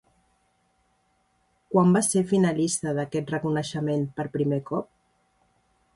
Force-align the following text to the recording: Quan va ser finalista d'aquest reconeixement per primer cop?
Quan 1.75 1.93
va 1.97 2.01
ser 2.07 2.25
finalista 2.33 2.97
d'aquest 3.01 3.31
reconeixement 3.37 4.11
per 4.17 4.29
primer 4.39 4.63
cop? 4.71 4.91